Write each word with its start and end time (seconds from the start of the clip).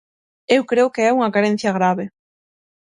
Eu 0.55 0.61
creo 0.71 0.91
que 0.93 1.01
é 1.09 1.15
unha 1.17 1.33
carencia 1.35 1.75
grave. 1.77 2.05